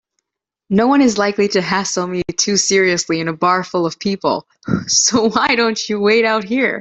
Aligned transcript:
Noone 0.71 1.01
is 1.03 1.17
likely 1.19 1.47
to 1.49 1.61
hassle 1.61 2.07
me 2.07 2.23
too 2.37 2.57
seriously 2.57 3.19
in 3.19 3.27
a 3.27 3.33
bar 3.37 3.63
full 3.63 3.85
of 3.85 3.99
people, 3.99 4.47
so 4.87 5.29
why 5.29 5.53
don't 5.55 5.89
you 5.89 5.99
wait 5.99 6.25
out 6.25 6.43
here? 6.43 6.69